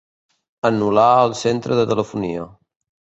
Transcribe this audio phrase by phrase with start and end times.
[0.69, 2.47] Anul·lar el centre de telefonia.